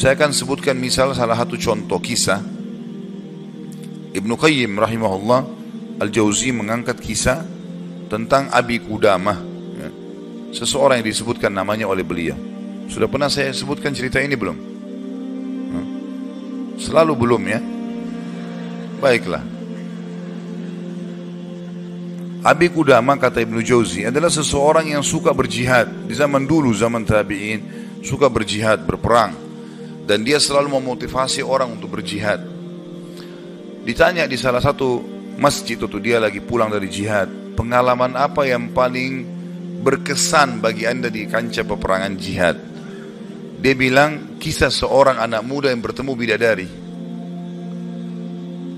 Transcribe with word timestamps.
Saya 0.00 0.16
akan 0.16 0.32
sebutkan 0.32 0.80
misal 0.80 1.12
salah 1.12 1.36
satu 1.36 1.60
contoh 1.60 2.00
kisah 2.00 2.40
Ibnu 4.16 4.32
Qayyim 4.32 4.72
rahimahullah 4.80 5.44
Al-Jauzi 6.00 6.56
mengangkat 6.56 6.96
kisah 7.04 7.44
tentang 8.08 8.48
Abi 8.48 8.80
Kudamah 8.80 9.36
ya. 9.76 9.88
Seseorang 10.56 11.04
yang 11.04 11.08
disebutkan 11.12 11.52
namanya 11.52 11.84
oleh 11.84 12.00
beliau 12.00 12.32
Sudah 12.88 13.12
pernah 13.12 13.28
saya 13.28 13.52
sebutkan 13.52 13.92
cerita 13.92 14.16
ini 14.24 14.40
belum? 14.40 14.56
Ya. 15.68 15.82
Selalu 16.80 17.12
belum 17.20 17.42
ya 17.44 17.60
Baiklah 19.04 19.44
Abi 22.40 22.72
Kudama 22.72 23.20
kata 23.20 23.44
Ibnu 23.44 23.60
Jauzi 23.60 24.08
adalah 24.08 24.32
seseorang 24.32 24.96
yang 24.96 25.04
suka 25.04 25.36
berjihad 25.36 26.08
di 26.08 26.16
zaman 26.16 26.48
dulu 26.48 26.72
zaman 26.72 27.04
tabi'in 27.04 27.60
suka 28.00 28.32
berjihad 28.32 28.80
berperang 28.88 29.49
dan 30.08 30.26
dia 30.26 30.40
selalu 30.40 30.80
memotivasi 30.80 31.44
orang 31.44 31.76
untuk 31.78 31.98
berjihad. 31.98 32.42
Ditanya 33.84 34.28
di 34.28 34.36
salah 34.36 34.60
satu 34.60 35.00
masjid 35.40 35.80
itu 35.80 35.98
dia 36.02 36.20
lagi 36.20 36.42
pulang 36.44 36.68
dari 36.68 36.90
jihad, 36.92 37.56
pengalaman 37.56 38.12
apa 38.12 38.44
yang 38.44 38.74
paling 38.76 39.24
berkesan 39.80 40.60
bagi 40.60 40.84
anda 40.84 41.08
di 41.08 41.24
kancah 41.24 41.64
peperangan 41.64 42.12
jihad? 42.20 42.56
Dia 43.60 43.74
bilang 43.76 44.36
kisah 44.40 44.72
seorang 44.72 45.20
anak 45.20 45.44
muda 45.44 45.72
yang 45.72 45.84
bertemu 45.84 46.12
bidadari. 46.16 46.68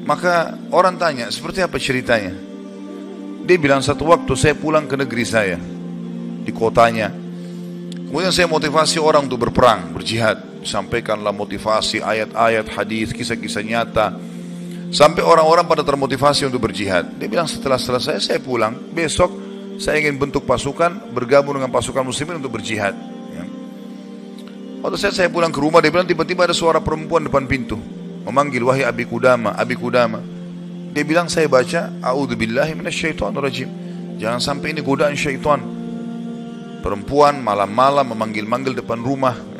Maka 0.03 0.59
orang 0.75 0.99
tanya, 0.99 1.31
seperti 1.31 1.63
apa 1.63 1.79
ceritanya? 1.79 2.35
Dia 3.43 3.59
bilang 3.59 3.83
satu 3.83 4.11
waktu 4.11 4.35
saya 4.35 4.55
pulang 4.59 4.91
ke 4.91 4.99
negeri 4.99 5.23
saya, 5.27 5.59
di 6.43 6.51
kotanya. 6.51 7.11
Kemudian 8.11 8.35
saya 8.35 8.51
motivasi 8.51 8.99
orang 8.99 9.31
untuk 9.31 9.47
berperang, 9.47 9.95
berjihad 9.95 10.52
sampaikanlah 10.65 11.35
motivasi 11.35 12.03
ayat-ayat 12.03 12.67
hadis 12.73 13.11
kisah-kisah 13.15 13.63
nyata. 13.63 14.07
Sampai 14.93 15.25
orang-orang 15.25 15.65
pada 15.65 15.81
termotivasi 15.81 16.45
untuk 16.53 16.69
berjihad. 16.69 17.17
Dia 17.17 17.25
bilang 17.25 17.49
setelah 17.49 17.81
selesai 17.81 18.21
saya 18.21 18.41
pulang. 18.45 18.77
Besok 18.93 19.33
saya 19.81 20.05
ingin 20.05 20.21
bentuk 20.21 20.45
pasukan 20.45 21.13
bergabung 21.17 21.57
dengan 21.57 21.73
pasukan 21.73 22.05
muslimin 22.05 22.37
untuk 22.39 22.61
berjihad. 22.61 22.93
Ya. 23.33 23.45
waktu 24.85 25.01
saya 25.01 25.13
saya 25.17 25.29
pulang 25.33 25.49
ke 25.49 25.59
rumah 25.65 25.81
dia 25.81 25.89
bilang 25.89 26.05
tiba-tiba 26.05 26.45
ada 26.45 26.53
suara 26.53 26.77
perempuan 26.85 27.25
depan 27.25 27.49
pintu. 27.49 27.81
Memanggil 28.29 28.61
wahai 28.63 28.85
abi 28.85 29.09
kudama 29.09 29.57
abi 29.57 29.75
kudama. 29.81 30.21
Dia 30.93 31.09
bilang 31.09 31.33
saya 31.33 31.49
baca 31.49 31.89
a'udzubillahi 32.05 32.77
minasyaitonirrajim. 32.77 33.69
Jangan 34.21 34.45
sampai 34.45 34.77
ini 34.77 34.85
godaan 34.85 35.17
syaitan. 35.17 35.65
Perempuan 36.85 37.41
malam-malam 37.41 38.13
memanggil-manggil 38.13 38.77
depan 38.77 39.01
rumah 39.01 39.52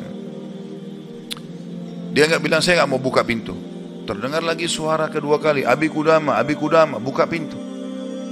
dia 2.13 2.29
nggak 2.29 2.45
bilang 2.45 2.61
saya 2.61 2.85
nggak 2.85 2.91
mau 2.93 3.01
buka 3.01 3.25
pintu. 3.25 3.57
Terdengar 4.05 4.45
lagi 4.45 4.69
suara 4.69 5.09
kedua 5.09 5.41
kali, 5.41 5.65
Abi 5.65 5.89
Kudama, 5.89 6.37
Abi 6.37 6.53
Kudama, 6.53 7.01
buka 7.01 7.25
pintu. 7.25 7.57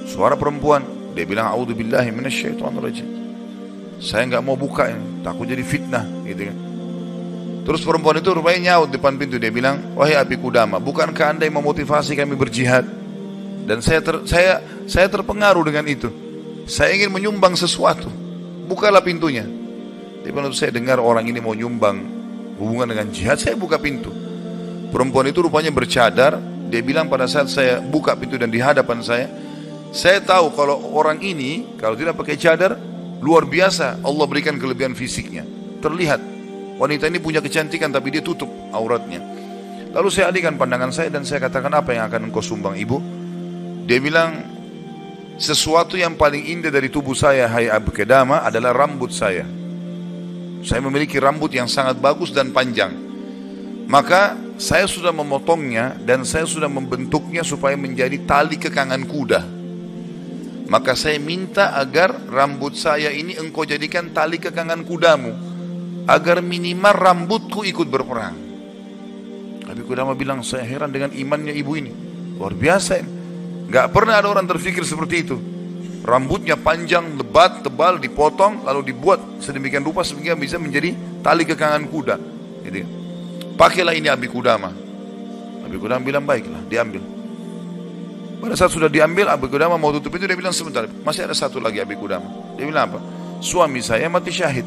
Suara 0.06 0.38
perempuan. 0.38 0.86
Dia 1.18 1.26
bilang, 1.26 1.50
A'udzubillahi 1.50 2.14
minasyaitonirrajim. 2.14 3.08
Saya 3.98 4.30
nggak 4.30 4.44
mau 4.46 4.54
buka 4.54 4.86
ini, 4.94 5.26
takut 5.26 5.50
jadi 5.50 5.66
fitnah, 5.66 6.06
gitu 6.30 6.54
kan. 6.54 6.58
Terus 7.62 7.82
perempuan 7.82 8.18
itu 8.22 8.30
rupanya 8.34 8.74
nyaut 8.74 8.90
depan 8.90 9.18
pintu 9.18 9.42
dia 9.42 9.50
bilang, 9.50 9.98
wahai 9.98 10.14
Abi 10.14 10.38
Kudama, 10.38 10.78
bukankah 10.78 11.38
anda 11.38 11.44
yang 11.50 11.58
memotivasi 11.58 12.14
kami 12.14 12.38
berjihad? 12.38 12.86
Dan 13.66 13.82
saya 13.82 14.02
ter, 14.02 14.22
saya 14.30 14.62
saya 14.86 15.10
terpengaruh 15.10 15.66
dengan 15.66 15.90
itu. 15.90 16.10
Saya 16.70 16.94
ingin 16.94 17.10
menyumbang 17.10 17.58
sesuatu. 17.58 18.10
Bukalah 18.70 19.02
pintunya. 19.02 19.46
Dia 20.22 20.30
bilang, 20.30 20.54
saya 20.54 20.70
dengar 20.70 21.02
orang 21.02 21.26
ini 21.26 21.42
mau 21.42 21.58
nyumbang 21.58 22.21
hubungan 22.62 22.94
dengan 22.94 23.10
jihad, 23.10 23.42
saya 23.42 23.58
buka 23.58 23.82
pintu. 23.82 24.14
Perempuan 24.94 25.26
itu 25.26 25.42
rupanya 25.42 25.74
bercadar, 25.74 26.38
dia 26.70 26.82
bilang 26.86 27.10
pada 27.10 27.26
saat 27.26 27.50
saya 27.50 27.82
buka 27.82 28.14
pintu 28.14 28.38
dan 28.38 28.54
di 28.54 28.62
hadapan 28.62 29.02
saya, 29.02 29.26
saya 29.92 30.22
tahu 30.24 30.54
kalau 30.56 30.94
orang 30.96 31.20
ini 31.20 31.76
kalau 31.76 32.00
tidak 32.00 32.16
pakai 32.16 32.40
cadar 32.40 32.80
luar 33.20 33.44
biasa 33.44 34.00
Allah 34.06 34.26
berikan 34.30 34.56
kelebihan 34.56 34.96
fisiknya. 34.96 35.44
Terlihat 35.84 36.22
wanita 36.80 37.12
ini 37.12 37.20
punya 37.20 37.44
kecantikan 37.44 37.92
tapi 37.92 38.14
dia 38.14 38.24
tutup 38.24 38.48
auratnya. 38.72 39.20
Lalu 39.92 40.08
saya 40.08 40.32
alihkan 40.32 40.56
pandangan 40.56 40.96
saya 40.96 41.12
dan 41.12 41.28
saya 41.28 41.44
katakan 41.44 41.76
apa 41.76 41.92
yang 41.92 42.08
akan 42.08 42.32
engkau 42.32 42.40
sumbang 42.40 42.80
ibu? 42.80 43.04
Dia 43.84 44.00
bilang 44.00 44.48
sesuatu 45.36 46.00
yang 46.00 46.16
paling 46.16 46.48
indah 46.48 46.72
dari 46.72 46.88
tubuh 46.88 47.12
saya 47.12 47.52
hai 47.52 47.68
Abu 47.68 47.92
Kedama 47.92 48.48
adalah 48.48 48.72
rambut 48.72 49.12
saya. 49.12 49.44
Saya 50.62 50.82
memiliki 50.86 51.18
rambut 51.18 51.50
yang 51.54 51.66
sangat 51.66 51.98
bagus 51.98 52.30
dan 52.30 52.54
panjang. 52.54 52.94
Maka 53.90 54.38
saya 54.62 54.86
sudah 54.86 55.12
memotongnya 55.12 55.98
dan 56.06 56.24
saya 56.24 56.46
sudah 56.46 56.70
membentuknya 56.70 57.42
supaya 57.42 57.74
menjadi 57.76 58.22
tali 58.24 58.56
kekangan 58.56 59.04
kuda. 59.10 59.42
Maka 60.72 60.96
saya 60.96 61.20
minta 61.20 61.76
agar 61.76 62.16
rambut 62.32 62.80
saya 62.80 63.12
ini 63.12 63.36
engkau 63.36 63.68
jadikan 63.68 64.16
tali 64.16 64.40
kekangan 64.40 64.88
kudamu. 64.88 65.36
Agar 66.08 66.40
minimal 66.40 66.96
rambutku 66.96 67.68
ikut 67.68 67.92
berperang. 67.92 68.38
Tapi 69.68 69.82
Kudama 69.84 70.16
bilang, 70.16 70.40
saya 70.44 70.64
heran 70.64 70.92
dengan 70.92 71.12
imannya 71.12 71.52
ibu 71.52 71.76
ini. 71.76 71.92
Luar 72.40 72.56
biasa 72.56 72.92
ini. 73.04 73.12
Gak 73.72 73.92
pernah 73.92 74.20
ada 74.20 74.28
orang 74.32 74.48
terfikir 74.48 74.84
seperti 74.84 75.16
itu. 75.24 75.38
Rambutnya 76.02 76.58
panjang, 76.58 77.14
lebat, 77.14 77.62
tebal, 77.62 78.02
dipotong, 78.02 78.66
lalu 78.66 78.90
dibuat 78.90 79.22
sedemikian 79.38 79.86
rupa 79.86 80.02
sehingga 80.02 80.34
bisa 80.34 80.58
menjadi 80.58 80.98
tali 81.22 81.46
kekangan 81.46 81.86
kuda. 81.86 82.16
Gitu. 82.66 82.86
Pakailah 83.54 83.94
ini 83.94 84.10
Abi 84.10 84.26
Kudama. 84.26 84.74
Abi 85.62 85.78
Kudama 85.78 86.02
bilang 86.02 86.26
baiklah, 86.26 86.58
diambil. 86.66 87.06
Pada 88.42 88.58
saat 88.58 88.74
sudah 88.74 88.90
diambil, 88.90 89.30
Abi 89.30 89.46
Kudama 89.46 89.78
mau 89.78 89.94
tutup 89.94 90.18
itu 90.18 90.26
dia 90.26 90.34
bilang 90.34 90.50
sebentar, 90.50 90.90
masih 91.06 91.30
ada 91.30 91.38
satu 91.38 91.62
lagi 91.62 91.78
Abi 91.78 91.94
Kudama. 91.94 92.58
Dia 92.58 92.66
bilang 92.66 92.90
apa? 92.90 93.00
Suami 93.38 93.86
saya 93.86 94.10
mati 94.10 94.34
syahid. 94.34 94.66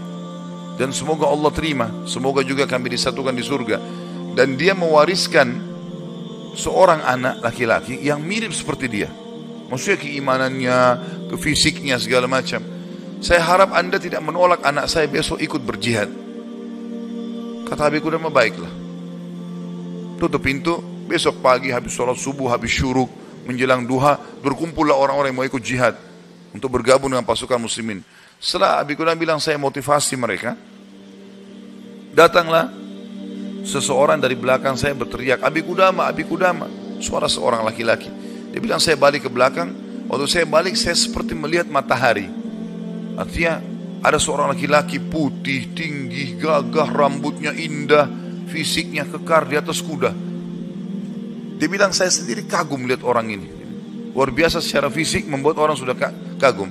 Dan 0.79 0.91
semoga 0.91 1.27
Allah 1.31 1.51
terima. 1.55 1.87
Semoga 2.07 2.43
juga 2.43 2.67
kami 2.67 2.91
disatukan 2.95 3.35
di 3.35 3.43
surga. 3.43 3.79
Dan 4.35 4.59
dia 4.59 4.75
mewariskan 4.75 5.51
seorang 6.55 7.03
anak 7.03 7.43
laki-laki 7.43 7.99
yang 8.03 8.23
mirip 8.23 8.51
seperti 8.51 8.87
dia. 8.91 9.11
Maksudnya 9.75 9.99
keimanannya, 9.99 10.79
ke 11.27 11.35
fisiknya 11.35 11.99
segala 11.99 12.31
macam. 12.31 12.63
Saya 13.19 13.43
harap 13.43 13.75
anda 13.75 13.99
tidak 13.99 14.23
menolak 14.23 14.63
anak 14.63 14.87
saya 14.87 15.11
besok 15.11 15.43
ikut 15.43 15.59
berjihad. 15.59 16.07
Kata 17.67 17.91
Habib 17.91 18.07
Kudama 18.07 18.31
baiklah. 18.31 18.71
Tutup 20.23 20.39
pintu, 20.39 20.79
besok 21.11 21.43
pagi 21.43 21.75
habis 21.75 21.91
sholat 21.91 22.15
subuh, 22.15 22.55
habis 22.55 22.71
syuruk, 22.71 23.11
menjelang 23.51 23.83
duha, 23.83 24.15
berkumpullah 24.47 24.95
orang-orang 24.95 25.35
yang 25.35 25.43
mau 25.43 25.49
ikut 25.51 25.59
jihad 25.59 25.99
untuk 26.55 26.71
bergabung 26.71 27.11
dengan 27.11 27.27
pasukan 27.27 27.59
muslimin. 27.59 27.99
Setelah 28.39 28.79
Abi 28.79 28.95
Kudama 28.95 29.19
bilang 29.19 29.43
saya 29.43 29.59
motivasi 29.59 30.15
mereka, 30.15 30.55
datanglah 32.15 32.71
seseorang 33.67 34.23
dari 34.23 34.39
belakang 34.39 34.79
saya 34.79 34.95
berteriak, 34.95 35.43
Abi 35.43 35.67
Kudama, 35.67 36.07
Abi 36.07 36.23
Kudama, 36.23 36.71
suara 37.03 37.27
seorang 37.27 37.67
laki-laki. 37.67 38.23
Dia 38.55 38.63
bilang 38.63 38.79
saya 38.79 38.95
balik 38.95 39.27
ke 39.27 39.31
belakang, 39.31 39.85
Waktu 40.05 40.27
saya 40.29 40.45
balik 40.45 40.77
saya 40.77 40.93
seperti 40.93 41.33
melihat 41.33 41.65
matahari. 41.73 42.29
Artinya 43.17 43.63
ada 44.05 44.21
seorang 44.21 44.53
laki-laki 44.53 45.01
putih, 45.01 45.73
tinggi, 45.73 46.37
gagah, 46.37 46.93
rambutnya 46.93 47.57
indah, 47.57 48.05
fisiknya 48.53 49.09
kekar 49.09 49.49
di 49.49 49.57
atas 49.57 49.81
kuda. 49.81 50.13
Dia 51.57 51.69
bilang 51.71 51.97
saya 51.97 52.13
sendiri 52.13 52.45
kagum 52.45 52.85
melihat 52.85 53.01
orang 53.07 53.33
ini. 53.33 53.49
Luar 54.13 54.29
biasa 54.29 54.61
secara 54.61 54.93
fisik 54.93 55.25
membuat 55.25 55.57
orang 55.57 55.75
sudah 55.75 55.97
kagum. 56.37 56.69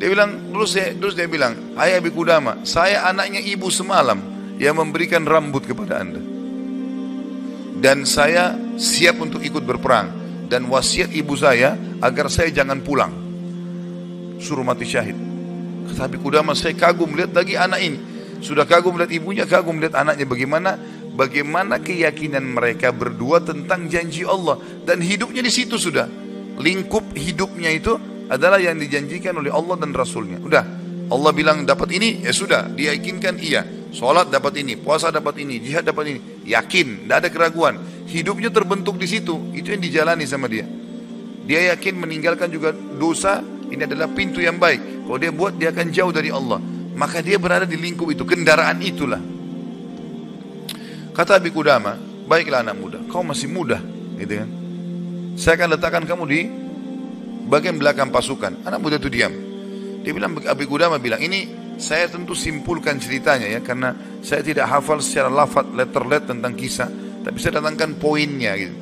Dia 0.00 0.08
bilang, 0.08 0.48
terus 0.54 0.72
saya, 0.72 0.96
terus 0.96 1.12
dia 1.12 1.28
bilang, 1.28 1.76
Ayah 1.76 2.00
Abi 2.00 2.08
Kudama, 2.08 2.64
saya 2.64 3.04
anaknya 3.04 3.42
ibu 3.44 3.68
semalam 3.68 4.16
yang 4.56 4.78
memberikan 4.78 5.26
rambut 5.28 5.66
kepada 5.68 6.00
anda. 6.00 6.22
Dan 7.76 8.08
saya 8.08 8.56
siap 8.80 9.20
untuk 9.20 9.44
ikut 9.44 9.60
berperang 9.60 10.19
dan 10.50 10.66
wasiat 10.66 11.14
ibu 11.14 11.38
saya 11.38 11.78
agar 12.02 12.26
saya 12.26 12.50
jangan 12.50 12.82
pulang. 12.82 13.14
Suruh 14.42 14.66
mati 14.66 14.82
syahid. 14.82 15.14
Tapi 15.94 16.18
Kudama 16.18 16.58
saya 16.58 16.74
kagum 16.74 17.14
melihat 17.14 17.38
lagi 17.38 17.54
anak 17.54 17.80
ini. 17.80 17.98
Sudah 18.42 18.66
kagum 18.66 18.98
melihat 18.98 19.14
ibunya, 19.14 19.44
kagum 19.46 19.78
melihat 19.78 20.02
anaknya. 20.02 20.26
Bagaimana 20.26 20.70
bagaimana 21.14 21.78
keyakinan 21.78 22.42
mereka 22.42 22.90
berdua 22.90 23.44
tentang 23.46 23.86
janji 23.86 24.26
Allah 24.26 24.58
dan 24.82 24.98
hidupnya 24.98 25.46
di 25.46 25.52
situ 25.54 25.78
sudah. 25.78 26.10
Lingkup 26.58 27.14
hidupnya 27.14 27.70
itu 27.70 27.94
adalah 28.26 28.58
yang 28.58 28.76
dijanjikan 28.76 29.38
oleh 29.38 29.54
Allah 29.54 29.76
dan 29.78 29.94
Rasulnya. 29.94 30.38
Udah, 30.42 30.64
Allah 31.10 31.30
bilang 31.34 31.66
dapat 31.66 31.90
ini, 31.96 32.22
ya 32.22 32.30
sudah, 32.30 32.70
dia 32.70 32.94
yakinkan 32.94 33.42
iya. 33.42 33.62
Sholat 33.90 34.30
dapat 34.30 34.62
ini, 34.62 34.78
puasa 34.78 35.10
dapat 35.10 35.42
ini, 35.42 35.58
jihad 35.58 35.82
dapat 35.82 36.14
ini. 36.14 36.20
Yakin, 36.46 37.10
tidak 37.10 37.16
ada 37.26 37.28
keraguan. 37.28 37.74
Hidupnya 38.10 38.50
terbentuk 38.50 38.98
di 38.98 39.06
situ, 39.06 39.54
itu 39.54 39.70
yang 39.70 39.78
dijalani 39.78 40.26
sama 40.26 40.50
dia. 40.50 40.66
Dia 41.46 41.70
yakin 41.74 41.94
meninggalkan 41.94 42.50
juga 42.50 42.74
dosa, 42.74 43.38
ini 43.70 43.86
adalah 43.86 44.10
pintu 44.10 44.42
yang 44.42 44.58
baik. 44.58 45.06
Kalau 45.06 45.18
dia 45.18 45.30
buat, 45.30 45.54
dia 45.54 45.70
akan 45.70 45.86
jauh 45.94 46.10
dari 46.10 46.34
Allah. 46.34 46.58
Maka 46.98 47.22
dia 47.22 47.38
berada 47.38 47.62
di 47.62 47.78
lingkup 47.78 48.10
itu, 48.10 48.26
kendaraan 48.26 48.82
itulah. 48.82 49.22
Kata 51.14 51.38
Abi 51.38 51.54
Kudama, 51.54 51.94
baiklah 52.26 52.66
anak 52.66 52.76
muda, 52.78 52.98
kau 53.06 53.22
masih 53.22 53.46
muda, 53.46 53.78
gitu 54.18 54.42
kan. 54.42 54.48
Saya 55.38 55.54
akan 55.62 55.68
letakkan 55.78 56.04
kamu 56.06 56.24
di 56.26 56.40
bagian 57.46 57.78
belakang 57.78 58.10
pasukan. 58.10 58.66
Anak 58.66 58.78
muda 58.82 58.98
itu 58.98 59.06
diam. 59.06 59.30
Dia 60.02 60.10
bilang, 60.10 60.34
Abi 60.50 60.66
Kudama 60.66 60.98
bilang, 60.98 61.22
ini 61.22 61.46
saya 61.78 62.10
tentu 62.10 62.34
simpulkan 62.34 62.98
ceritanya 62.98 63.46
ya, 63.46 63.62
karena 63.62 63.94
saya 64.20 64.42
tidak 64.42 64.66
hafal 64.66 64.98
secara 64.98 65.30
lafad 65.30 65.70
letter-let 65.72 66.26
tentang 66.26 66.52
kisah, 66.58 66.90
tapi 67.20 67.36
saya 67.40 67.60
datangkan 67.60 67.96
poinnya 68.00 68.56
gitu. 68.56 68.76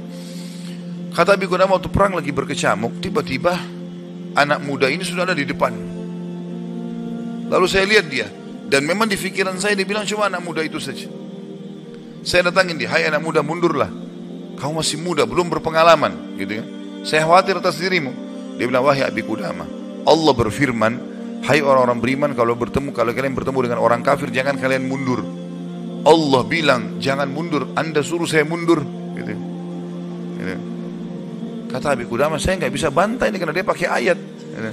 Kata 1.15 1.35
Abi 1.35 1.51
Kudama 1.51 1.75
waktu 1.75 1.91
perang 1.91 2.15
lagi 2.15 2.31
berkecamuk, 2.31 3.03
tiba-tiba 3.03 3.59
anak 4.39 4.63
muda 4.63 4.87
ini 4.87 5.03
sudah 5.03 5.27
ada 5.27 5.35
di 5.35 5.43
depan. 5.43 5.75
Lalu 7.49 7.67
saya 7.67 7.89
lihat 7.89 8.07
dia, 8.07 8.29
dan 8.69 8.85
memang 8.85 9.09
di 9.09 9.17
pikiran 9.17 9.57
saya 9.59 9.75
dia 9.75 9.89
bilang 9.89 10.05
cuma 10.07 10.29
anak 10.29 10.45
muda 10.45 10.61
itu 10.63 10.79
saja. 10.79 11.09
Saya 12.23 12.53
datangin 12.53 12.77
dia, 12.77 12.93
hai 12.93 13.09
anak 13.09 13.25
muda 13.25 13.41
mundurlah. 13.41 13.89
Kau 14.61 14.75
masih 14.75 15.01
muda, 15.01 15.25
belum 15.25 15.49
berpengalaman, 15.49 16.37
gitu 16.37 16.61
kan. 16.61 16.67
Saya 17.07 17.25
khawatir 17.25 17.57
atas 17.59 17.79
dirimu. 17.79 18.13
Dia 18.59 18.67
bilang, 18.67 18.85
wahai 18.85 19.07
Abi 19.07 19.23
Kudama, 19.25 19.65
Allah 20.05 20.33
berfirman, 20.35 20.93
hai 21.47 21.63
orang-orang 21.63 21.99
beriman 22.03 22.31
kalau 22.35 22.59
bertemu, 22.59 22.91
kalau 22.91 23.11
kalian 23.15 23.35
bertemu 23.39 23.59
dengan 23.71 23.79
orang 23.81 24.03
kafir, 24.03 24.29
jangan 24.35 24.59
kalian 24.59 24.87
mundur. 24.87 25.23
Allah 26.09 26.43
bilang, 26.49 26.97
jangan 26.97 27.29
mundur, 27.29 27.69
anda 27.77 28.01
suruh 28.01 28.25
saya 28.25 28.49
mundur. 28.49 28.81
Gitu. 29.13 29.37
gitu. 30.41 30.57
Kata 31.69 31.93
Abi 31.93 32.09
Kudama, 32.09 32.41
saya 32.41 32.57
nggak 32.57 32.73
bisa 32.73 32.89
bantai 32.89 33.29
ini 33.29 33.37
karena 33.37 33.53
dia 33.53 33.67
pakai 33.69 33.87
ayat. 33.93 34.17
Gitu. 34.17 34.71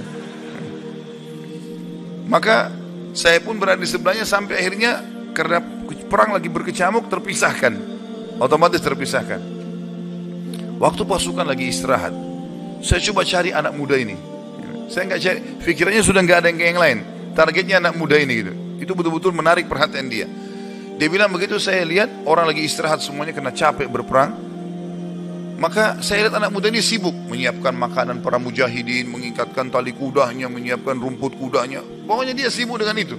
Maka 2.26 2.72
saya 3.12 3.38
pun 3.44 3.60
berada 3.60 3.76
di 3.76 3.88
sebelahnya 3.88 4.24
sampai 4.24 4.64
akhirnya 4.64 5.04
karena 5.36 5.60
perang 6.08 6.32
lagi 6.32 6.48
berkecamuk 6.48 7.12
terpisahkan. 7.12 7.76
Otomatis 8.40 8.80
terpisahkan. 8.80 9.40
Waktu 10.76 11.02
pasukan 11.08 11.44
lagi 11.44 11.72
istirahat, 11.72 12.12
saya 12.84 13.00
coba 13.12 13.24
cari 13.24 13.52
anak 13.52 13.72
muda 13.76 13.96
ini. 13.96 14.16
Saya 14.88 15.08
nggak 15.08 15.20
cari, 15.20 15.38
pikirannya 15.64 16.02
sudah 16.04 16.20
nggak 16.20 16.38
ada 16.44 16.48
yang 16.52 16.60
yang 16.76 16.80
lain. 16.80 16.98
Targetnya 17.32 17.80
anak 17.80 17.96
muda 17.96 18.16
ini 18.16 18.32
gitu. 18.40 18.52
Itu 18.80 18.92
betul-betul 18.92 19.32
menarik 19.32 19.68
perhatian 19.68 20.08
dia. 20.08 20.28
Dia 20.96 21.12
bilang 21.12 21.28
begitu 21.28 21.60
saya 21.60 21.84
lihat 21.84 22.24
orang 22.24 22.48
lagi 22.48 22.64
istirahat 22.64 23.04
semuanya 23.04 23.36
kena 23.36 23.52
capek 23.52 23.84
berperang. 23.88 24.32
Maka 25.56 26.04
saya 26.04 26.28
lihat 26.28 26.36
anak 26.36 26.52
muda 26.52 26.68
ini 26.68 26.84
sibuk 26.84 27.12
menyiapkan 27.12 27.72
makanan 27.72 28.20
para 28.20 28.36
mujahidin, 28.36 29.08
mengikatkan 29.08 29.72
tali 29.72 29.96
kudanya, 29.96 30.52
menyiapkan 30.52 30.96
rumput 31.00 31.36
kudanya. 31.36 31.80
Pokoknya 31.80 32.36
dia 32.36 32.48
sibuk 32.52 32.76
dengan 32.80 32.96
itu. 32.96 33.16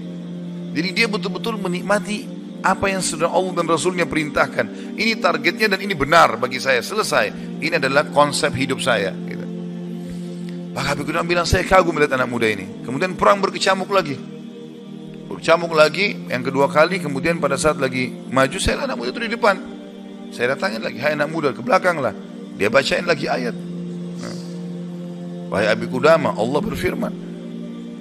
Jadi 0.74 0.90
dia 0.94 1.10
betul-betul 1.10 1.58
menikmati 1.58 2.30
apa 2.62 2.94
yang 2.94 3.02
sudah 3.02 3.30
Allah 3.30 3.58
dan 3.58 3.66
Rasulnya 3.66 4.06
perintahkan. 4.06 4.98
Ini 4.98 5.18
targetnya 5.18 5.74
dan 5.74 5.82
ini 5.82 5.98
benar 5.98 6.38
bagi 6.38 6.62
saya. 6.62 6.82
Selesai. 6.82 7.58
Ini 7.58 7.82
adalah 7.82 8.10
konsep 8.14 8.54
hidup 8.54 8.82
saya. 8.82 9.14
Gitu. 9.14 9.46
Maka 10.78 10.94
Habib 10.94 11.10
bilang, 11.10 11.50
saya 11.50 11.66
kagum 11.66 11.98
melihat 11.98 12.22
anak 12.22 12.30
muda 12.30 12.46
ini. 12.46 12.86
Kemudian 12.86 13.18
perang 13.18 13.42
berkecamuk 13.42 13.90
lagi. 13.90 14.37
Berkecamuk 15.38 15.70
lagi, 15.78 16.18
yang 16.34 16.42
kedua 16.42 16.66
kali, 16.66 16.98
kemudian 16.98 17.38
pada 17.38 17.62
saat 17.62 17.78
lagi 17.78 18.10
maju, 18.34 18.58
saya 18.58 18.90
anak 18.90 18.98
muda 18.98 19.14
itu 19.14 19.22
di 19.22 19.38
depan. 19.38 19.54
Saya 20.34 20.58
datangin 20.58 20.82
lagi, 20.82 20.98
hai 20.98 21.14
anak 21.14 21.30
muda, 21.30 21.54
ke 21.54 21.62
belakang 21.62 22.02
lah. 22.02 22.10
Dia 22.58 22.74
bacain 22.74 23.06
lagi 23.06 23.30
ayat. 23.30 23.54
Wahai 25.54 25.70
Abi 25.70 25.86
Kudama, 25.94 26.34
Allah 26.34 26.58
berfirman. 26.58 27.14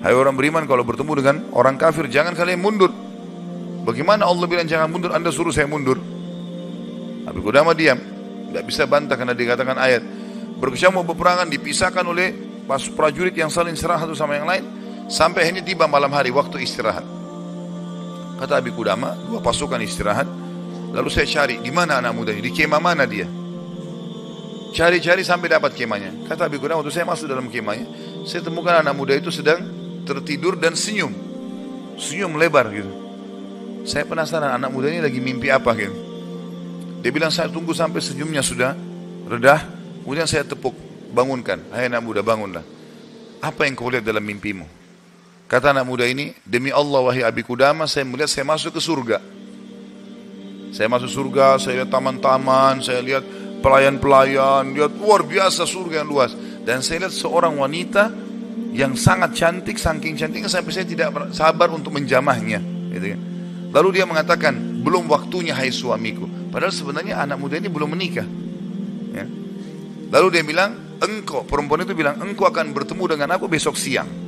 Hai 0.00 0.16
orang 0.16 0.32
beriman 0.32 0.64
kalau 0.64 0.80
bertemu 0.80 1.12
dengan 1.12 1.36
orang 1.52 1.76
kafir, 1.76 2.08
jangan 2.08 2.32
kalian 2.32 2.56
mundur. 2.56 2.88
Bagaimana 3.84 4.24
Allah 4.24 4.48
bilang 4.48 4.64
jangan 4.64 4.88
mundur, 4.88 5.12
anda 5.12 5.28
suruh 5.28 5.52
saya 5.52 5.68
mundur. 5.68 6.00
Abi 7.28 7.40
Kudama 7.44 7.76
diam. 7.76 8.00
Tidak 8.48 8.64
bisa 8.64 8.88
bantah 8.88 9.12
karena 9.12 9.36
dikatakan 9.36 9.76
ayat. 9.76 10.00
Berkecamuk 10.56 11.04
peperangan 11.04 11.52
dipisahkan 11.52 12.00
oleh 12.00 12.32
pas 12.64 12.80
prajurit 12.80 13.36
yang 13.36 13.52
saling 13.52 13.76
serah 13.76 14.00
satu 14.00 14.16
sama 14.16 14.40
yang 14.40 14.48
lain. 14.48 14.64
Sampai 15.12 15.52
ini 15.52 15.60
tiba 15.60 15.84
malam 15.84 16.08
hari 16.16 16.32
waktu 16.32 16.64
istirahat. 16.64 17.15
Kata 18.36 18.60
Abi 18.60 18.70
Kudama, 18.72 19.16
dua 19.16 19.40
pasukan 19.40 19.80
istirahat. 19.80 20.28
Lalu 20.92 21.08
saya 21.12 21.26
cari, 21.28 21.60
di 21.60 21.72
mana 21.72 22.00
anak 22.00 22.12
muda 22.12 22.30
ini? 22.32 22.44
Di 22.44 22.52
kemah 22.52 22.80
mana 22.80 23.04
dia? 23.08 23.28
Cari-cari 24.76 25.24
sampai 25.24 25.48
dapat 25.48 25.72
kemahnya. 25.72 26.28
Kata 26.28 26.52
Abi 26.52 26.60
Qudamah, 26.60 26.84
waktu 26.84 26.92
saya 26.92 27.08
masuk 27.08 27.32
dalam 27.32 27.48
kemahnya, 27.48 27.88
saya 28.28 28.44
temukan 28.44 28.76
anak 28.76 28.92
muda 28.92 29.16
itu 29.16 29.32
sedang 29.32 29.64
tertidur 30.04 30.60
dan 30.60 30.76
senyum. 30.76 31.12
Senyum 31.96 32.36
lebar 32.36 32.68
gitu. 32.68 32.92
Saya 33.88 34.04
penasaran 34.04 34.52
anak 34.52 34.68
muda 34.68 34.92
ini 34.92 35.00
lagi 35.00 35.16
mimpi 35.16 35.48
apa 35.48 35.72
gitu. 35.72 35.96
Dia 37.00 37.08
bilang 37.08 37.32
saya 37.32 37.48
tunggu 37.48 37.72
sampai 37.72 38.04
senyumnya 38.04 38.44
sudah 38.44 38.76
redah. 39.30 39.64
Kemudian 40.04 40.28
saya 40.28 40.44
tepuk, 40.44 40.76
bangunkan. 41.14 41.72
Hai 41.72 41.88
anak 41.88 42.04
muda 42.04 42.20
bangunlah. 42.20 42.62
Apa 43.40 43.64
yang 43.64 43.78
kau 43.78 43.88
lihat 43.88 44.04
dalam 44.04 44.22
mimpimu? 44.22 44.75
Kata 45.46 45.70
anak 45.70 45.86
muda 45.86 46.02
ini, 46.02 46.34
demi 46.42 46.74
Allah 46.74 47.06
wahai 47.06 47.22
Abi 47.22 47.46
Kudama, 47.46 47.86
saya 47.86 48.02
melihat 48.02 48.26
saya 48.26 48.42
masuk 48.42 48.74
ke 48.74 48.82
surga. 48.82 49.22
Saya 50.74 50.90
masuk 50.90 51.06
surga, 51.06 51.62
saya 51.62 51.82
lihat 51.82 51.90
taman-taman, 51.94 52.82
saya 52.82 52.98
lihat 52.98 53.22
pelayan-pelayan, 53.62 54.74
lihat 54.74 54.90
luar 54.98 55.22
biasa 55.22 55.62
surga 55.62 56.02
yang 56.02 56.10
luas. 56.10 56.34
Dan 56.66 56.82
saya 56.82 57.06
lihat 57.06 57.14
seorang 57.14 57.54
wanita 57.62 58.10
yang 58.74 58.98
sangat 58.98 59.38
cantik, 59.38 59.78
saking 59.78 60.18
cantiknya 60.18 60.50
sampai 60.50 60.74
saya 60.74 60.82
tidak 60.82 61.14
sabar 61.30 61.70
untuk 61.70 61.94
menjamahnya. 61.94 62.58
Gitu 62.90 63.06
kan. 63.14 63.20
Lalu 63.70 64.02
dia 64.02 64.04
mengatakan, 64.04 64.82
belum 64.82 65.06
waktunya 65.06 65.54
hai 65.54 65.70
suamiku. 65.70 66.26
Padahal 66.50 66.74
sebenarnya 66.74 67.22
anak 67.22 67.38
muda 67.38 67.54
ini 67.54 67.70
belum 67.70 67.94
menikah. 67.94 68.26
Ya. 69.14 69.24
Lalu 70.10 70.26
dia 70.34 70.42
bilang, 70.42 70.98
engkau, 70.98 71.46
perempuan 71.46 71.86
itu 71.86 71.94
bilang, 71.94 72.18
engkau 72.18 72.50
akan 72.50 72.74
bertemu 72.74 73.14
dengan 73.14 73.38
aku 73.38 73.46
besok 73.46 73.78
siang. 73.78 74.25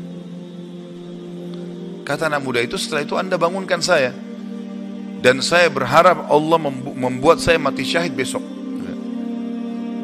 Kata 2.09 2.33
anak 2.33 2.41
muda 2.41 2.65
itu, 2.65 2.81
setelah 2.81 3.05
itu 3.05 3.21
anda 3.21 3.37
bangunkan 3.37 3.85
saya. 3.85 4.17
Dan 5.21 5.45
saya 5.45 5.69
berharap 5.69 6.33
Allah 6.33 6.57
membuat 6.97 7.37
saya 7.37 7.61
mati 7.61 7.85
syahid 7.85 8.17
besok 8.17 8.41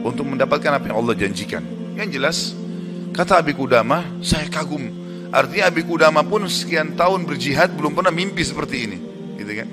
untuk 0.04 0.28
mendapatkan 0.28 0.68
apa 0.68 0.92
yang 0.92 1.00
Allah 1.00 1.16
janjikan. 1.16 1.64
Yang 1.96 2.08
jelas, 2.12 2.36
kata 3.16 3.40
Abi 3.40 3.56
Kudama, 3.56 4.04
saya 4.20 4.44
kagum. 4.52 4.84
Artinya 5.32 5.72
Abi 5.72 5.80
Kudama 5.80 6.20
pun 6.28 6.44
sekian 6.44 6.92
tahun 6.92 7.24
berjihad 7.24 7.72
belum 7.72 7.96
pernah 7.96 8.12
mimpi 8.12 8.44
seperti 8.44 8.76
ini, 8.84 8.98
gitu 9.40 9.52
kan? 9.56 9.68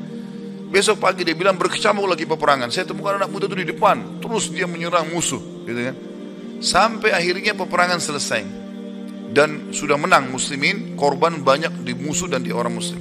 Besok 0.72 1.04
pagi 1.04 1.28
dia 1.28 1.36
bilang 1.36 1.60
berkecamuk 1.60 2.08
lagi 2.08 2.24
peperangan. 2.24 2.72
Saya 2.72 2.88
temukan 2.88 3.20
anak 3.20 3.28
muda 3.28 3.52
itu 3.52 3.60
di 3.60 3.68
depan, 3.76 4.24
terus 4.24 4.48
dia 4.48 4.72
menyerang 4.72 5.12
musuh, 5.12 5.42
gitu 5.68 5.82
kan? 5.84 5.96
Sampai 6.64 7.12
akhirnya 7.12 7.52
peperangan 7.58 8.00
selesai 8.00 8.61
dan 9.32 9.72
sudah 9.72 9.96
menang 9.96 10.28
muslimin, 10.28 11.00
korban 11.00 11.40
banyak 11.40 11.88
di 11.88 11.96
musuh 11.96 12.28
dan 12.28 12.44
di 12.44 12.52
orang 12.52 12.76
muslim. 12.76 13.00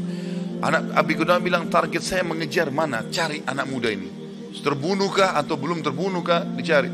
Anak 0.63 0.95
Abi 0.95 1.19
Kudama 1.19 1.43
bilang 1.43 1.67
target 1.67 2.07
saya 2.07 2.23
mengejar 2.23 2.71
mana? 2.71 3.03
Cari 3.11 3.43
anak 3.43 3.67
muda 3.67 3.91
ini. 3.91 4.07
Terbunuhkah 4.55 5.35
atau 5.35 5.59
belum 5.59 5.83
terbunuhkah? 5.83 6.47
Dicari. 6.55 6.91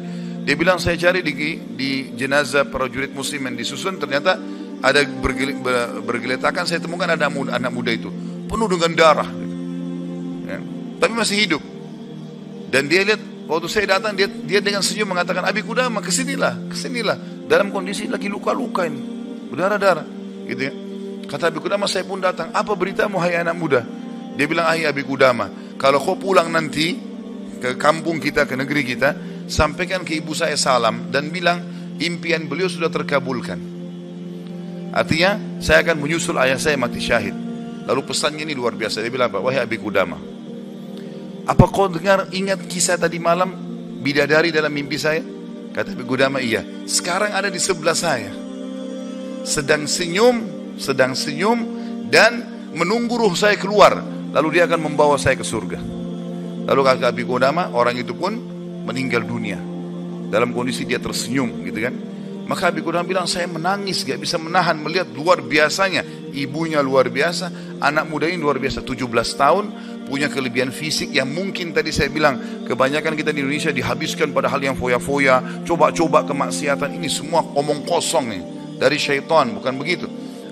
Dia 0.47 0.55
bilang 0.55 0.79
saya 0.79 0.95
cari 0.95 1.21
di, 1.21 1.35
di 1.75 1.91
jenazah 2.15 2.65
prajurit 2.71 3.11
muslim 3.11 3.51
yang 3.51 3.57
disusun 3.59 3.99
ternyata 3.99 4.39
ada 4.79 5.03
bergeletakan 6.05 6.69
saya 6.69 6.79
temukan 6.79 7.09
ada 7.09 7.27
muda, 7.27 7.57
anak 7.57 7.73
muda 7.73 7.91
itu 7.91 8.13
penuh 8.47 8.69
dengan 8.69 8.93
darah 8.93 9.31
ya. 10.47 10.59
tapi 11.01 11.13
masih 11.17 11.37
hidup 11.43 11.63
dan 12.69 12.87
dia 12.87 13.03
lihat 13.03 13.19
waktu 13.49 13.67
saya 13.73 13.99
datang 13.99 14.13
dia, 14.15 14.29
dia 14.29 14.61
dengan 14.61 14.85
senyum 14.85 15.11
mengatakan 15.11 15.43
Abi 15.49 15.65
Kudama 15.65 16.05
ke 16.05 16.13
sinilah 16.13 16.69
ke 16.69 16.77
sinilah 16.77 17.17
dalam 17.49 17.73
kondisi 17.73 18.07
lagi 18.07 18.29
luka-luka 18.29 18.85
ini 18.85 19.16
berdarah-darah 19.53 20.07
gitu 20.47 20.63
ya 20.69 20.73
kata 21.27 21.51
Abi 21.51 21.59
Kudama 21.59 21.91
saya 21.91 22.07
pun 22.07 22.23
datang 22.23 22.55
apa 22.55 22.73
beritamu 22.75 23.19
hai 23.19 23.39
anak 23.39 23.57
muda 23.59 23.83
dia 24.39 24.47
bilang 24.47 24.67
hai 24.71 24.87
Abi 24.87 25.03
Kudama 25.03 25.51
kalau 25.77 26.01
kau 26.01 26.17
pulang 26.17 26.49
nanti 26.49 26.97
ke 27.61 27.77
kampung 27.77 28.21
kita 28.21 28.45
ke 28.45 28.55
negeri 28.57 28.83
kita 28.85 29.17
sampaikan 29.47 30.03
ke 30.03 30.19
ibu 30.19 30.35
saya 30.35 30.59
salam 30.59 31.09
dan 31.09 31.31
bilang 31.33 31.63
impian 32.01 32.45
beliau 32.45 32.69
sudah 32.69 32.93
terkabulkan. 32.93 33.59
Artinya 34.93 35.61
saya 35.61 35.85
akan 35.85 35.97
menyusul 36.01 36.37
ayah 36.41 36.57
saya 36.57 36.77
mati 36.81 37.01
syahid. 37.01 37.35
Lalu 37.87 38.01
pesannya 38.03 38.43
ini 38.43 38.57
luar 38.57 38.75
biasa. 38.75 39.05
Dia 39.05 39.13
bilang 39.13 39.31
apa? 39.31 39.39
Wahai 39.39 39.63
Abi 39.63 39.77
Kudama. 39.79 40.19
Apa 41.47 41.65
kau 41.71 41.87
dengar 41.87 42.27
ingat 42.35 42.65
kisah 42.67 42.99
tadi 42.99 43.23
malam 43.23 43.55
bidadari 44.03 44.51
dalam 44.51 44.73
mimpi 44.73 44.99
saya? 44.99 45.23
Kata 45.71 45.93
Abi 45.95 46.03
Kudama 46.03 46.43
iya. 46.43 46.65
Sekarang 46.89 47.37
ada 47.37 47.53
di 47.53 47.61
sebelah 47.61 47.95
saya. 47.95 48.46
Sedang 49.47 49.87
senyum, 49.87 50.43
sedang 50.75 51.15
senyum 51.15 51.59
dan 52.11 52.43
menunggu 52.75 53.15
ruh 53.15 53.39
saya 53.39 53.55
keluar. 53.55 54.03
Lalu 54.35 54.59
dia 54.59 54.67
akan 54.67 54.91
membawa 54.91 55.15
saya 55.17 55.39
ke 55.39 55.47
surga. 55.47 55.79
Lalu 56.67 56.81
kata 56.83 57.15
Abi 57.15 57.23
Kudama, 57.23 57.71
orang 57.71 57.95
itu 57.95 58.11
pun 58.11 58.35
meninggal 58.83 59.23
dunia 59.23 59.59
dalam 60.31 60.51
kondisi 60.51 60.83
dia 60.83 60.99
tersenyum 60.99 61.63
gitu 61.67 61.79
kan 61.83 61.95
maka 62.47 62.71
Abi 62.71 62.79
Qudam 62.79 63.03
bilang 63.03 63.27
saya 63.27 63.51
menangis 63.51 64.07
gak 64.07 64.23
bisa 64.23 64.39
menahan 64.39 64.79
melihat 64.79 65.11
luar 65.11 65.43
biasanya 65.43 66.07
ibunya 66.31 66.79
luar 66.79 67.11
biasa 67.11 67.79
anak 67.83 68.07
muda 68.07 68.31
ini 68.31 68.39
luar 68.39 68.63
biasa 68.63 68.87
17 68.87 69.03
tahun 69.35 69.65
punya 70.07 70.31
kelebihan 70.31 70.71
fisik 70.71 71.11
yang 71.11 71.27
mungkin 71.27 71.75
tadi 71.75 71.91
saya 71.91 72.07
bilang 72.07 72.63
kebanyakan 72.63 73.19
kita 73.19 73.35
di 73.35 73.43
Indonesia 73.43 73.75
dihabiskan 73.75 74.31
pada 74.31 74.47
hal 74.47 74.63
yang 74.63 74.79
foya-foya, 74.79 75.67
coba-coba 75.67 76.23
kemaksiatan 76.23 76.95
ini 76.95 77.11
semua 77.11 77.43
omong 77.43 77.83
kosong 77.83 78.31
nih 78.31 78.43
dari 78.77 78.97
syaitan, 79.01 79.53
bukan 79.57 79.75
begitu. 79.81 80.07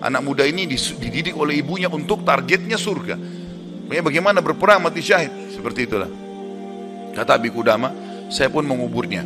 Anak 0.05 0.21
muda 0.21 0.45
ini 0.45 0.69
dididik 0.69 1.33
oleh 1.37 1.61
ibunya 1.61 1.89
untuk 1.89 2.25
targetnya 2.25 2.77
surga. 2.77 3.17
Bagaimana 3.89 4.41
berperang 4.41 4.85
mati 4.85 5.01
syahid, 5.05 5.53
seperti 5.53 5.89
itulah. 5.89 6.09
Kata 7.15 7.39
Abi 7.39 7.49
Kudama, 7.53 7.93
saya 8.33 8.51
pun 8.51 8.67
menguburnya. 8.67 9.23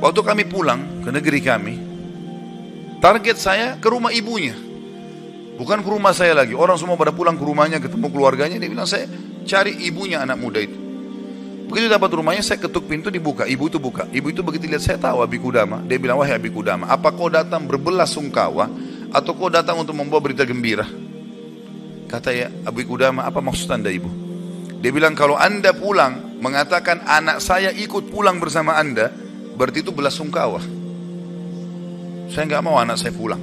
Waktu 0.00 0.20
kami 0.22 0.44
pulang 0.48 1.02
ke 1.04 1.10
negeri 1.10 1.40
kami, 1.42 1.74
target 3.02 3.36
saya 3.36 3.66
ke 3.76 3.86
rumah 3.90 4.14
ibunya. 4.14 4.54
Bukan 5.56 5.80
ke 5.80 5.88
rumah 5.88 6.12
saya 6.12 6.36
lagi. 6.36 6.52
Orang 6.52 6.76
semua 6.76 7.00
pada 7.00 7.16
pulang 7.16 7.34
ke 7.34 7.44
rumahnya, 7.44 7.80
ketemu 7.80 8.12
keluarganya. 8.12 8.60
Dia 8.60 8.68
bilang, 8.68 8.84
saya 8.84 9.08
cari 9.48 9.72
ibunya 9.88 10.20
anak 10.20 10.36
muda 10.36 10.60
itu. 10.60 10.85
Begitu 11.66 11.90
dapat 11.90 12.10
rumahnya, 12.14 12.46
saya 12.46 12.62
ketuk 12.62 12.86
pintu 12.86 13.10
dibuka. 13.10 13.42
Ibu 13.42 13.66
itu 13.66 13.78
buka. 13.82 14.06
Ibu 14.06 14.30
itu 14.30 14.40
begitu 14.46 14.70
lihat 14.70 14.86
saya 14.86 14.98
tahu 15.02 15.18
Abi 15.18 15.42
Kudama. 15.42 15.82
Dia 15.82 15.98
bilang, 15.98 16.22
wahai 16.22 16.38
Abi 16.38 16.46
Kudama, 16.54 16.86
apa 16.86 17.10
kau 17.10 17.26
datang 17.26 17.66
berbelas 17.66 18.14
sungkawa 18.14 18.70
atau 19.10 19.34
kau 19.34 19.50
datang 19.50 19.82
untuk 19.82 19.98
membawa 19.98 20.22
berita 20.22 20.46
gembira? 20.46 20.86
Kata 22.06 22.30
ya 22.30 22.54
Abi 22.62 22.86
Kudama, 22.86 23.26
apa 23.26 23.42
maksud 23.42 23.66
anda 23.66 23.90
ibu? 23.90 24.06
Dia 24.78 24.94
bilang, 24.94 25.18
kalau 25.18 25.34
anda 25.34 25.74
pulang 25.74 26.38
mengatakan 26.38 27.02
anak 27.02 27.42
saya 27.42 27.74
ikut 27.74 28.14
pulang 28.14 28.38
bersama 28.38 28.78
anda, 28.78 29.10
berarti 29.58 29.82
itu 29.82 29.90
belas 29.90 30.14
sungkawa. 30.14 30.62
Saya 32.30 32.46
nggak 32.46 32.62
mau 32.62 32.78
anak 32.78 32.94
saya 32.94 33.10
pulang. 33.10 33.42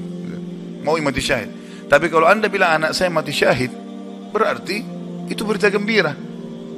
Mau 0.84 0.96
mati 1.00 1.20
syahid. 1.20 1.52
Tapi 1.92 2.08
kalau 2.08 2.28
anda 2.28 2.48
bilang 2.48 2.80
anak 2.80 2.92
saya 2.96 3.12
mati 3.12 3.36
syahid, 3.36 3.72
berarti 4.32 4.80
itu 5.28 5.44
berita 5.44 5.68
gembira. 5.68 6.16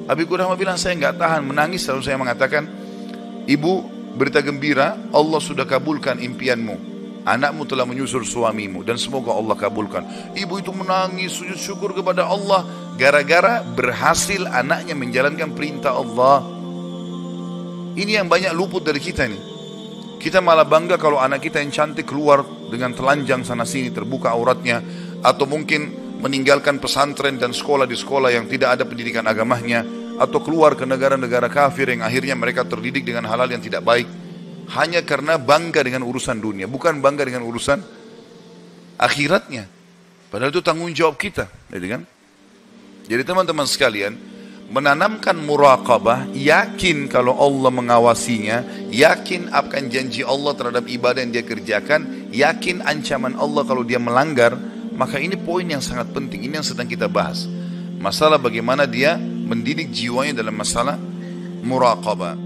Abi 0.06 0.30
Qudama 0.30 0.54
bilang 0.54 0.78
saya 0.78 0.94
nggak 0.94 1.18
tahan 1.18 1.42
menangis 1.42 1.90
lalu 1.90 2.02
saya 2.06 2.18
mengatakan, 2.22 2.70
ibu 3.50 3.82
berita 4.14 4.46
gembira 4.46 4.96
Allah 5.10 5.42
sudah 5.42 5.66
kabulkan 5.66 6.22
impianmu. 6.22 6.94
Anakmu 7.26 7.66
telah 7.66 7.90
menyusul 7.90 8.22
suamimu 8.22 8.86
dan 8.86 9.02
semoga 9.02 9.34
Allah 9.34 9.58
kabulkan. 9.58 10.38
Ibu 10.38 10.62
itu 10.62 10.70
menangis 10.70 11.34
sujud 11.34 11.58
syukur 11.58 11.98
kepada 11.98 12.30
Allah 12.30 12.70
gara-gara 13.02 13.66
berhasil 13.66 14.46
anaknya 14.46 14.94
menjalankan 14.94 15.58
perintah 15.58 15.98
Allah. 15.98 16.46
Ini 17.98 18.22
yang 18.22 18.30
banyak 18.30 18.54
luput 18.54 18.86
dari 18.86 19.02
kita 19.02 19.26
nih. 19.26 19.42
Kita 20.22 20.38
malah 20.38 20.70
bangga 20.70 21.02
kalau 21.02 21.18
anak 21.18 21.42
kita 21.42 21.66
yang 21.66 21.74
cantik 21.74 22.06
keluar 22.06 22.46
dengan 22.70 22.94
telanjang 22.94 23.42
sana 23.42 23.66
sini 23.66 23.90
terbuka 23.90 24.30
auratnya 24.30 24.86
atau 25.26 25.50
mungkin 25.50 26.05
meninggalkan 26.25 26.82
pesantren 26.82 27.38
dan 27.38 27.53
sekolah 27.53 27.86
di 27.86 27.94
sekolah 27.94 28.34
yang 28.34 28.50
tidak 28.50 28.82
ada 28.82 28.84
pendidikan 28.89 29.22
agamanya 29.29 29.86
atau 30.17 30.41
keluar 30.41 30.74
ke 30.74 30.82
negara-negara 30.82 31.46
kafir 31.53 31.94
yang 31.94 32.01
akhirnya 32.01 32.34
mereka 32.34 32.65
terdidik 32.65 33.05
dengan 33.05 33.29
halal 33.29 33.46
yang 33.46 33.62
tidak 33.62 33.86
baik 33.86 34.10
hanya 34.74 35.05
karena 35.05 35.38
bangga 35.38 35.86
dengan 35.86 36.01
urusan 36.01 36.41
dunia 36.41 36.65
bukan 36.65 36.98
bangga 36.98 37.29
dengan 37.29 37.46
urusan 37.46 37.77
akhiratnya. 38.98 39.70
Padahal 40.34 40.50
itu 40.50 40.65
tanggung 40.65 40.89
jawab 40.98 41.22
kita 41.22 41.46
gitu 41.70 41.88
kan? 41.94 42.01
Jadi 43.05 43.22
teman-teman 43.22 43.70
sekalian 43.70 44.17
menanamkan 44.65 45.38
muraqabah 45.38 46.34
yakin 46.34 47.05
kalau 47.05 47.38
Allah 47.38 47.70
mengawasinya 47.70 48.89
yakin 48.89 49.53
akan 49.53 49.84
janji 49.94 50.25
Allah 50.25 50.58
terhadap 50.58 50.89
ibadah 50.89 51.22
yang 51.22 51.29
dia 51.29 51.46
kerjakan 51.46 52.34
yakin 52.34 52.82
ancaman 52.82 53.38
Allah 53.38 53.62
kalau 53.62 53.86
dia 53.86 54.01
melanggar 54.01 54.58
maka 54.96 55.20
ini 55.20 55.36
poin 55.36 55.68
yang 55.68 55.84
sangat 55.84 56.10
penting, 56.16 56.48
ini 56.48 56.56
yang 56.56 56.66
sedang 56.66 56.88
kita 56.88 57.12
bahas. 57.12 57.44
Masalah 58.00 58.40
bagaimana 58.40 58.88
dia 58.88 59.20
mendidik 59.20 59.92
jiwanya 59.92 60.40
dalam 60.40 60.56
masalah 60.56 60.96
muraqabah. 61.62 62.45